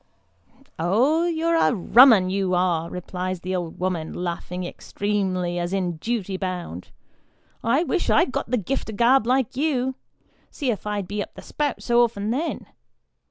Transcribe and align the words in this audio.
"Oh! 0.79 1.27
you're 1.27 1.53
a 1.55 1.75
rum 1.75 2.11
'un, 2.11 2.31
you 2.31 2.55
are," 2.55 2.89
replies 2.89 3.41
the 3.41 3.55
old 3.55 3.77
woman, 3.79 4.13
laughing 4.15 4.63
extremely, 4.63 5.59
as 5.59 5.73
in 5.73 5.97
duty 5.97 6.37
bound;" 6.37 6.89
I 7.63 7.83
wish 7.83 8.09
I'd 8.09 8.31
got 8.31 8.49
the 8.49 8.57
gift 8.57 8.85
of 8.89 8.93
the 8.93 8.93
gab 8.93 9.27
like 9.27 9.55
you; 9.55 9.93
see 10.49 10.71
if 10.71 10.87
I'd 10.87 11.07
be 11.07 11.21
up 11.21 11.35
the 11.35 11.43
spout 11.43 11.83
so 11.83 12.01
often 12.01 12.31
then 12.31 12.65